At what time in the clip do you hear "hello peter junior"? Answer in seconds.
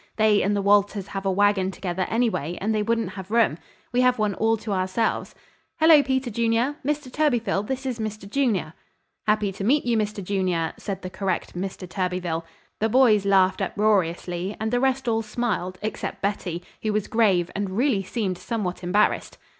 5.79-6.77